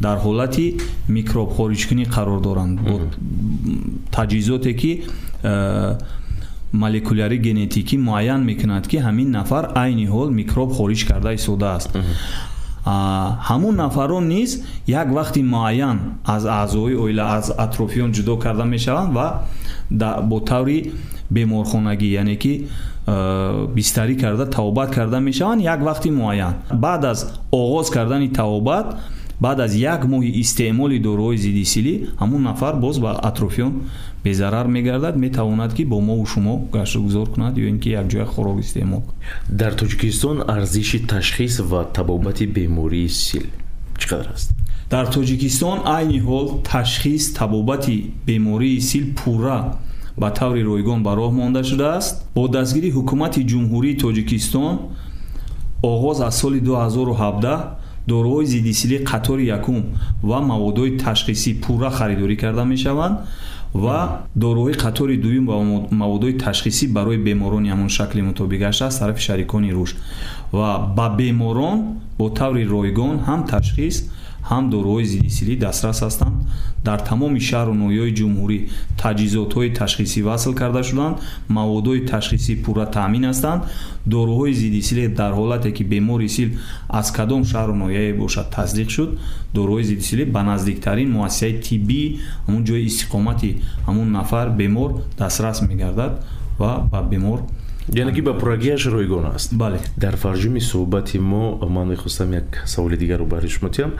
дар 0.00 0.18
ҳолати 0.18 0.80
микроб 1.08 1.50
хориҷкунӣ 1.56 2.04
қарор 2.04 2.40
доранд 2.40 2.80
бо 2.80 3.00
таҷҳизоте 4.12 4.74
ки 4.74 5.02
э, 5.42 5.98
молекуляри 6.72 7.38
генетикӣ 7.38 7.98
муайян 7.98 8.44
мекунад 8.44 8.88
ки 8.88 8.96
ҳамин 8.96 9.28
нафар 9.30 9.64
айни 9.74 10.06
ҳол 10.06 10.30
микроб 10.30 10.72
хориҷ 10.72 11.04
карда 11.06 11.32
истодааст 11.32 11.90
ҳамун 12.84 13.74
нафарон 13.76 14.28
низ 14.28 14.60
як 14.86 15.08
вақти 15.08 15.42
муайян 15.42 15.98
аз 16.24 16.44
аъзои 16.44 16.94
оила 16.96 17.22
аз 17.22 17.52
атрофиён 17.58 18.12
ҷудо 18.12 18.38
карда 18.38 18.64
мешаванд 18.64 19.14
ва 19.14 19.28
бо 20.22 20.40
таври 20.40 20.92
беморхонагӣ 21.30 22.08
яъне 22.20 22.36
ки 22.36 22.66
бистарӣ 23.76 24.16
карда 24.20 24.50
тавобат 24.50 24.90
карда 24.90 25.20
мешаванд 25.20 25.62
як 25.62 25.80
вақти 25.80 26.10
муайян 26.10 26.54
баъд 26.72 27.04
аз 27.04 27.40
оғоз 27.52 27.90
кардани 27.90 28.32
тавобат 28.32 28.96
баъд 29.44 29.58
аз 29.60 29.72
як 29.74 30.02
моҳи 30.12 30.30
истеъмоли 30.42 30.98
дороҳои 31.06 31.38
зидди 31.44 31.64
силӣ 31.72 31.94
ҳамун 32.20 32.42
нафар 32.50 32.74
боз 32.84 32.96
ба 33.04 33.10
атрофиён 33.30 33.72
безарар 34.24 34.66
мегардад 34.76 35.16
метавонад 35.24 35.70
ки 35.76 35.84
бо 35.84 36.00
мову 36.00 36.24
шумо 36.32 36.54
гаштгузор 36.76 37.26
кунад 37.34 37.54
ё 37.62 37.66
ин 37.72 37.78
ки 37.82 37.88
якҷоя 38.00 38.26
хӯрок 38.32 38.58
истеъмол 38.64 39.02
дар 39.60 39.72
тоҷикистон 39.80 40.36
арзиши 40.56 40.98
ташхис 41.12 41.54
ва 41.70 41.80
табобати 41.96 42.46
бемории 42.56 43.08
сил 43.08 43.46
чӣ 44.00 44.06
қадар 44.10 44.28
аст? 44.34 44.48
Дар 44.90 45.06
тоҷикистон 45.16 45.78
айни 45.96 46.18
ҳол 46.28 46.46
ташхис 46.72 47.24
табобати 47.38 47.96
бемории 48.26 48.80
сил 48.80 49.04
пурра 49.18 49.58
ба 50.20 50.28
таври 50.38 50.62
ройгон 50.70 51.00
ба 51.06 51.12
роҳ 51.20 51.32
монда 51.40 51.62
шудааст 51.70 52.14
бо 52.36 52.42
дастгирии 52.56 52.94
ҳукумати 52.98 53.40
ҷумҳурии 53.50 53.98
тоҷикистон 54.04 54.74
оғоз 55.92 56.18
аз 56.28 56.34
соли 56.40 56.60
2017 56.60 57.83
дороҳои 58.08 58.46
зиддисилӣ 58.46 58.98
қатори 59.10 59.44
якум 59.58 59.80
ва 60.22 60.38
маводҳои 60.50 60.96
ташхисӣ 61.04 61.50
пурра 61.64 61.90
харидорӣ 61.98 62.36
карда 62.42 62.64
мешаванд 62.64 63.16
ва 63.84 63.98
дороҳои 64.42 64.74
қатори 64.84 65.16
дуюм 65.24 65.44
ва 65.50 65.56
маводҳои 66.02 66.38
ташхисӣ 66.44 66.86
барои 66.96 67.18
беморони 67.26 67.68
ҳамон 67.74 67.88
шакли 67.88 68.20
мутобиқ 68.30 68.60
гашта 68.64 68.84
аз 68.86 68.98
тарафи 68.98 69.22
шарикони 69.28 69.72
рушд 69.72 69.96
ва 70.52 70.68
ба 70.96 71.06
беморон 71.18 71.76
бо 72.18 72.26
таври 72.30 72.64
ройгон 72.74 73.16
ҳам 73.28 73.40
ташхис 73.52 73.96
ҳам 74.50 74.64
дороҳои 74.74 75.06
зиддисилӣ 75.12 75.54
дастрас 75.66 75.98
ҳастанд. 76.06 76.36
Дар 76.86 76.98
тамоми 77.10 77.40
шаҳру 77.50 77.74
ноҳияҳои 77.82 78.16
ҷумҳурӣ 78.18 78.58
таҷҳизотҳои 79.02 79.70
ташхисӣ 79.80 80.20
васл 80.28 80.52
карда 80.60 80.82
шуданд. 80.88 81.16
Маводҳои 81.56 82.00
ташхисӣ 82.12 82.52
пурра 82.64 82.86
таъмин 82.96 83.24
ҳастанд. 83.30 83.60
Дороҳои 84.14 84.52
зиддисилӣ 84.60 85.04
дар 85.20 85.32
ҳолате 85.38 85.70
ки 85.76 85.82
бемори 85.92 86.28
сил 86.36 86.50
аз 87.00 87.06
кадом 87.16 87.42
шаҳру 87.50 87.74
ноҳияе 87.82 88.12
бошад 88.22 88.46
тасдиқ 88.56 88.88
шуд. 88.96 89.10
Дороҳои 89.56 89.84
зиддисилӣ 89.90 90.24
ба 90.34 90.40
наздиктарин 90.50 91.08
муассисаи 91.16 91.54
тиббӣ 91.66 92.02
ҳамун 92.46 92.62
ҷои 92.68 92.82
истиқомати 92.90 93.50
ҳамун 93.86 94.08
нафар 94.18 94.46
бемор 94.60 94.90
дастрас 95.20 95.58
мегардад 95.68 96.12
ва 96.60 96.70
ба 96.92 97.00
бемор 97.12 97.38
яъне 97.92 98.12
ки 98.12 98.20
ба 98.20 98.38
пуррагиаш 98.38 98.86
ройгон 98.86 99.26
аст. 99.34 99.54
Бале. 99.54 99.78
Дар 99.96 100.16
фарҷуми 100.16 100.60
суҳбати 100.60 101.18
мо 101.18 101.58
ман 101.68 101.88
мехостам 101.88 102.32
як 102.32 102.62
саволи 102.66 102.96
дигарро 102.96 103.24
бари 103.24 103.48
шумо 103.48 103.70
тиям 103.70 103.92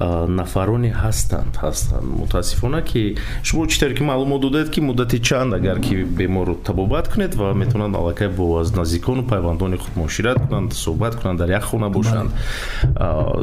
нафароне 0.00 0.90
ҳастанд 0.92 1.56
ҳастанд. 1.62 2.06
Мутаассифона 2.20 2.82
ки 2.82 3.16
шумо 3.42 3.66
чӣ 3.66 3.80
таре 3.80 3.94
ки 3.94 4.02
маълумот 4.02 4.40
додаед 4.40 4.70
ки 4.70 4.80
муддати 4.80 5.18
чанд 5.20 5.54
агар 5.54 5.80
ки 5.80 6.04
беморро 6.04 6.54
табобат 6.54 7.08
кунед 7.08 7.34
ва 7.34 7.54
метавонанд 7.54 7.96
аллакай 7.96 8.28
бо 8.28 8.58
аз 8.58 8.74
наздикону 8.74 9.26
пайвандони 9.26 9.76
худ 9.76 9.96
муошират 9.96 10.38
кунанд 10.46 10.72
суҳбат 10.72 11.20
кунанд 11.20 11.38
дар 11.38 11.50
як 11.50 11.62
хона 11.62 11.90
бошанд 11.90 12.30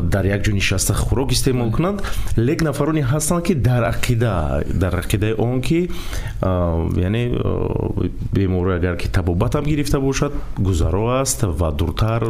дар 0.01 0.25
як 0.25 0.41
ҷо 0.45 0.51
нишаста 0.51 0.93
хӯрок 0.93 1.31
истеъмол 1.31 1.71
кунанд 1.71 2.01
лек 2.37 2.61
нафароне 2.61 3.01
ҳастанд 3.01 3.43
ки 3.43 3.55
дар 3.55 3.83
ақида 3.93 4.63
дар 4.73 4.93
ақидаи 5.01 5.33
он 5.37 5.61
ки 5.61 5.89
яъне 6.41 7.31
беморӣ 8.33 8.75
агар 8.75 8.97
ки 8.97 9.07
табобатам 9.07 9.63
гирифт 9.63 9.80
гирифта 9.81 9.99
бошад 9.99 10.33
гузаро 10.57 11.07
аст 11.21 11.43
ва 11.43 11.71
дуртар 11.71 12.23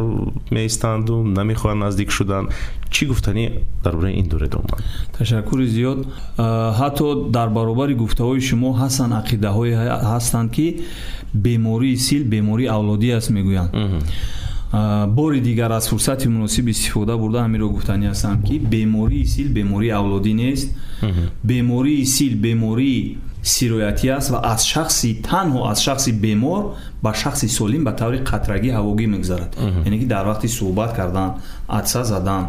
меистанду 0.50 1.22
намехоҳанд 1.22 1.80
наздик 1.84 2.10
шудан 2.10 2.48
чӣ 2.90 3.06
гуфтанӣ 3.06 3.44
дар 3.84 3.94
бораи 3.96 4.14
ин 4.20 4.28
доред 4.28 4.54
омад 4.54 4.80
ташаккури 5.18 5.66
зиёд 5.66 5.98
ҳатто 6.80 7.30
дар 7.30 7.48
баробари 7.50 7.94
гуфтаҳои 7.94 8.40
шумо 8.40 8.70
ҳастанд 8.82 9.12
ақидаҳое 9.20 9.74
ҳастанд 10.12 10.50
ки 10.50 10.66
бемории 11.34 11.96
сил 11.96 12.22
бемории 12.24 12.68
авлодӣ 12.76 13.08
аст 13.18 13.30
мегӯянд 13.36 13.70
бори 15.18 15.40
дигар 15.40 15.70
аз 15.70 15.88
фурсати 15.88 16.28
муносиб 16.28 16.68
истифода 16.68 17.18
бурда 17.18 17.38
ҳамиро 17.46 17.68
гуфтанӣ 17.76 18.06
ҳастам 18.12 18.42
ки 18.46 18.54
бемории 18.58 19.24
сил 19.34 19.48
бемории 19.58 19.90
авлодӣ 20.00 20.32
нест 20.42 20.68
бемории 21.44 22.04
сил 22.04 22.32
бемории 22.46 23.18
сироятӣ 23.42 24.08
аст 24.18 24.30
ва 24.30 24.40
аз 24.52 24.64
шахси 24.72 25.22
танҳо 25.28 25.60
аз 25.72 25.78
шахси 25.80 26.12
бемор 26.12 26.62
ба 27.02 27.12
шахси 27.14 27.48
солим 27.48 27.84
ба 27.84 27.92
таври 27.92 28.18
қатрагӣ 28.30 28.70
ҳавогӣ 28.78 29.06
мегузарад 29.14 29.52
яъне 29.86 29.98
ки 29.98 30.06
дар 30.06 30.24
вақти 30.30 30.48
суҳбат 30.58 30.90
кардан 30.98 31.30
адса 31.68 32.04
задан 32.04 32.42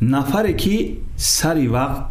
нафаре 0.00 0.52
ки 0.62 0.76
сари 1.16 1.66
вақт 1.76 2.06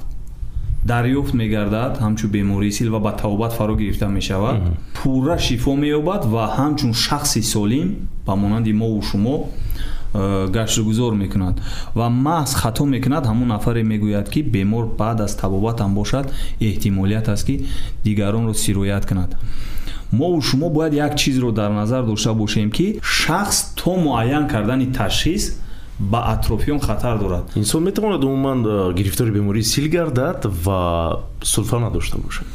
дарёфт 0.86 1.34
мегардад 1.34 1.94
ҳамчун 2.04 2.30
бемории 2.36 2.72
сил 2.72 2.92
ва 2.92 3.00
ба 3.00 3.12
тавобат 3.22 3.54
фаро 3.54 3.76
гирифта 3.76 4.08
мешавад 4.08 4.56
пурра 4.94 5.38
шифо 5.40 5.76
меёбад 5.76 6.26
ва 6.34 6.44
ҳамчун 6.58 6.94
шахси 6.94 7.42
солим 7.42 7.88
ба 8.26 8.36
монанди 8.36 8.74
мову 8.74 9.02
шумо 9.02 9.36
Э, 10.18 10.48
гаштгузор 10.48 11.14
мекунад 11.14 11.60
ва 11.94 12.08
маҳз 12.08 12.52
хато 12.62 12.86
мекунад 12.86 13.26
ҳамун 13.26 13.48
нафаре 13.56 13.84
мегӯяд 13.84 14.30
ки 14.30 14.42
бемор 14.44 14.86
баъд 14.86 15.20
аз 15.26 15.36
табобатам 15.36 15.94
бошад 15.94 16.32
эҳтимолият 16.62 17.28
аст 17.28 17.46
ки 17.46 17.66
дигаронро 18.06 18.54
сироят 18.54 19.06
кунад 19.06 19.36
мову 20.12 20.42
шумо 20.42 20.70
бояд 20.70 20.94
як 20.94 21.18
чизро 21.18 21.52
дар 21.52 21.72
назар 21.72 22.04
дошта 22.06 22.34
бошем 22.34 22.72
ки 22.72 23.00
шахс 23.02 23.74
то 23.76 23.98
муайян 23.98 24.48
кардани 24.48 24.88
ташхис 24.94 25.60
ба 26.00 26.20
атрофиён 26.34 26.80
хатар 26.80 27.20
дорад 27.20 27.46
инсон 27.56 27.84
метавонад 27.84 28.24
умуман 28.24 28.66
э, 28.66 28.94
гирифтори 28.94 29.32
бемории 29.32 29.64
сил 29.64 29.92
гардад 29.92 30.46
ва 30.46 31.24
сулфа 31.42 31.80
надошта 31.80 32.18
бошад 32.18 32.48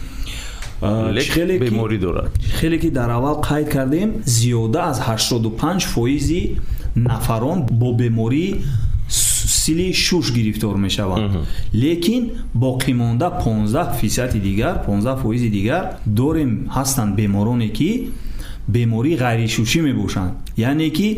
э, 0.80 1.58
беморӣ 1.58 1.98
дорад 1.98 2.30
хеле 2.58 2.78
ки 2.78 2.88
дар 2.90 3.10
аввал 3.10 3.42
қайд 3.42 3.68
кардем 3.68 4.22
зиёда 4.24 4.80
аз 4.90 4.98
85 4.98 5.84
фоизи 5.84 6.56
нафарон 6.94 7.66
бо 7.70 7.92
бемории 7.92 8.62
сили 9.08 9.92
шуш 9.92 10.32
гирифтор 10.32 10.76
мешаванд 10.76 11.46
лекин 11.72 12.30
боқимонда 12.54 13.30
15 13.44 13.98
фисади 14.00 14.38
дигар 14.40 14.84
15 14.86 15.22
фоизи 15.22 15.48
дигар 15.48 15.96
дорем 16.06 16.68
ҳастанд 16.74 17.14
бемороне 17.16 17.68
ки 17.68 18.10
бемории 18.74 19.16
ғайришушӣ 19.24 19.80
мебошанд 19.88 20.32
яъне 20.56 20.90
ки 20.90 21.08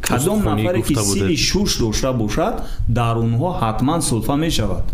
кадом 0.00 0.38
нафаре 0.44 0.82
ки 0.82 0.94
сили 0.94 1.36
шуш 1.36 1.78
дошта 1.78 2.12
бошад 2.12 2.54
дар 2.88 3.16
онҳо 3.24 3.48
ҳатман 3.62 4.00
сулфа 4.00 4.36
мешавад 4.36 4.84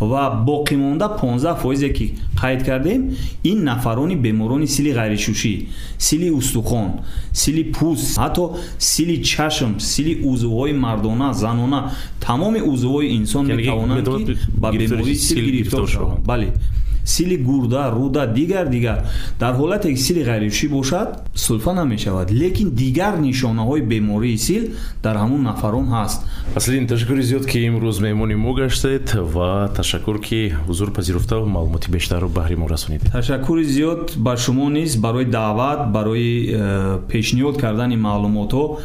ва 0.00 0.22
боқимонда 0.48 1.06
15 1.20 1.56
фоизе 1.62 1.90
ки 1.96 2.06
қайд 2.40 2.64
кардем 2.64 3.00
ин 3.44 3.64
нафарони 3.64 4.16
беморони 4.16 4.66
сили 4.66 4.92
ғайришушӣ 4.98 5.54
сили 5.98 6.28
устухон 6.30 6.88
сили 7.32 7.62
пӯст 7.76 8.06
ҳатто 8.22 8.44
сили 8.78 9.16
чашм 9.22 9.70
сили 9.78 10.14
узвҳои 10.30 10.72
мардона 10.84 11.32
занона 11.32 11.80
тамоми 12.20 12.60
узвҳои 12.72 13.08
инсон 13.18 13.44
метавонанд 13.46 14.06
ки 14.26 14.38
ба 14.62 14.68
бемории 14.72 15.14
сил 15.14 15.38
гирифтор 15.44 15.88
шаванд 15.88 16.24
бале 16.30 16.48
сили 17.04 17.36
гурда 17.36 17.90
руда 17.90 18.26
дигар 18.26 18.68
дигар. 18.68 19.04
Дар 19.40 19.54
ҳолате 19.54 19.94
ки 19.94 20.00
сили 20.00 20.22
ғайришӣ 20.24 20.68
бошад 20.68 21.08
сулфа 21.34 21.72
намешавад. 21.72 22.30
Лекин 22.30 22.70
дигар 22.70 23.14
нишонаҳои 23.18 23.80
бемории 23.80 24.38
сил 24.38 24.64
дар 25.02 25.16
ҳамун 25.16 25.42
нафарон 25.42 25.86
ҳаст. 25.86 26.20
Аслин 26.56 26.86
ташаккури 26.86 27.22
зиёд 27.22 27.46
ки 27.46 27.58
имрӯз 27.68 28.00
меҳмони 28.00 28.34
мо 28.34 28.54
гаштед 28.54 29.14
ва 29.34 29.70
ташаккур 29.76 30.20
ки 30.20 30.52
ҳузур 30.68 30.92
пазируфта 30.92 31.36
маълумоти 31.40 31.90
бештарро 31.90 32.28
баҳри 32.28 32.56
мо 32.56 32.68
расонидед 32.68 33.12
ташаккури 33.12 33.64
зиёд 33.64 34.16
ба 34.16 34.36
шумо 34.36 34.68
низ 34.70 34.96
барои 34.96 35.24
даъват 35.24 35.92
барои 35.92 36.30
э, 36.52 36.98
пешниҳод 37.10 37.56
кардани 37.60 37.96
маълумотҳо. 37.96 38.78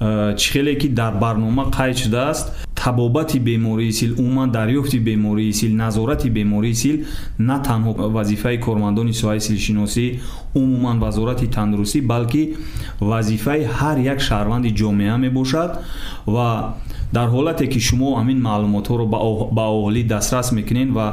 Э, 0.00 0.36
чӣ 0.36 0.50
хеле 0.52 0.74
ки 0.74 0.88
дар 0.88 1.14
барнома 1.14 1.64
қайд 1.70 1.96
шудааст 2.02 2.63
табобати 2.84 3.38
бемории 3.38 3.92
сил 3.92 4.14
умуман 4.18 4.50
дарёфти 4.52 4.98
бемории 4.98 5.52
сил 5.52 5.74
назорати 5.74 6.28
бемории 6.28 6.74
сил 6.74 7.06
на 7.38 7.62
танҳо 7.62 8.10
вазифаи 8.10 8.58
кормандони 8.58 9.12
соҳаи 9.12 9.40
силшиносӣ 9.40 10.20
умуман 10.54 11.00
вазорати 11.00 11.46
тандурустӣ 11.46 12.00
балки 12.02 12.42
вазифаи 13.00 13.62
ҳар 13.78 13.96
як 14.12 14.18
шаҳрванди 14.20 14.70
ҷомеа 14.80 15.16
мебошад 15.16 15.70
ва 16.26 16.74
дар 17.12 17.28
ҳолате 17.34 17.66
ки 17.72 17.80
шумо 17.80 18.08
ҳамин 18.20 18.38
маълумотҳоро 18.48 19.04
ба 19.56 19.64
оҳолӣ 19.76 20.02
дастрас 20.14 20.52
мекунед 20.52 20.88
ва 20.98 21.06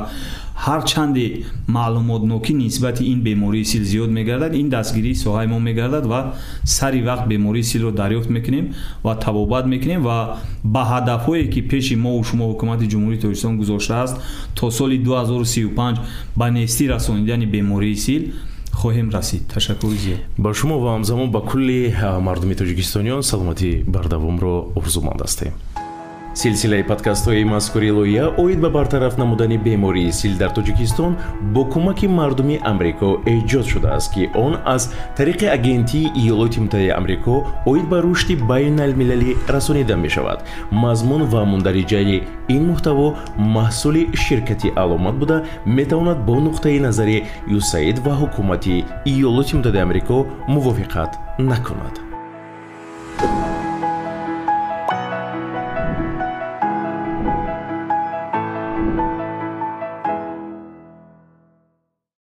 ҳарчанде 0.67 1.26
маълумотнокӣ 1.67 2.54
нисбати 2.63 3.04
ин 3.12 3.19
бемории 3.28 3.65
сил 3.71 3.84
зиёд 3.91 4.10
мегардад 4.19 4.54
ин 4.62 4.69
дастгирии 4.69 5.15
соҳаи 5.24 5.47
мо 5.54 5.60
мегардад 5.60 6.06
ва 6.12 6.19
сари 6.63 7.02
вақт 7.10 7.26
бемории 7.32 7.63
силро 7.71 7.91
дарёфт 8.02 8.30
мекунем 8.30 8.65
ва 9.06 9.13
табобат 9.26 9.65
мекунем 9.74 10.02
ва 10.04 10.17
ба 10.63 10.82
ҳадафҳое 10.91 11.50
ки 11.54 11.62
пеши 11.71 11.95
мову 11.95 12.24
шумо 12.30 12.45
ҳукумати 12.52 12.86
ҷумҳурии 12.93 13.21
тоҷикистон 13.24 13.58
гузоштааст 13.62 14.15
то 14.58 14.71
соли 14.78 14.97
2035 14.97 15.97
ба 16.39 16.47
нестӣ 16.58 16.84
расонидани 16.93 17.45
бемории 17.45 17.95
сил 18.06 18.21
хоҳем 18.80 19.10
расид 19.15 19.41
ташаккури 19.54 19.97
зиёд 20.06 20.19
ба 20.43 20.54
шумо 20.54 20.76
ва 20.84 20.89
ҳамзамон 20.95 21.30
ба 21.36 21.41
кулли 21.52 21.80
мардуми 22.28 22.56
тоҷикистониён 22.62 23.21
саломатӣ 23.32 23.69
бардавомро 23.93 24.54
орзуманд 24.80 25.21
ҳастем 25.26 25.54
силсилаи 26.34 26.84
подкастҳои 26.84 27.44
мазкури 27.44 27.91
лоиҳа 27.98 28.28
оид 28.44 28.60
ба 28.60 28.70
бартараф 28.70 29.17
намудани 29.17 29.58
бемории 29.58 30.12
сил 30.12 30.34
дар 30.41 30.52
тоҷикистон 30.58 31.13
бо 31.54 31.62
кӯмаки 31.74 32.08
мардуми 32.08 32.58
амрико 32.72 33.10
эҷод 33.34 33.65
шудааст 33.72 34.10
ки 34.13 34.24
он 34.46 34.54
аз 34.65 34.84
тариқи 35.17 35.46
агентии 35.58 36.12
иёлоти 36.22 36.60
муттаҳидаи 36.63 36.98
амрико 37.00 37.36
оид 37.72 37.86
ба 37.91 37.98
рушди 38.02 38.36
байналмилалӣ 38.52 39.32
расонида 39.54 39.96
мешавад. 40.06 40.39
Мазмун 40.72 41.24
ва 41.32 41.41
мундариҷаи 41.52 42.24
ин 42.56 42.63
муҳтаво 42.72 43.08
маҳсули 43.58 44.04
ширкати 44.24 44.70
аломат 44.84 45.15
буда 45.22 45.38
метавонад 45.65 46.20
бо 46.28 46.36
нуқтаи 46.48 46.80
назари 46.88 47.17
юсаид 47.60 47.98
ва 48.06 48.13
ҳукумати 48.22 48.76
иёлоти 49.13 49.54
муттаҳидаи 49.58 49.86
амрико 49.88 50.17
мувофиқат 50.54 51.12
накунад 51.52 52.11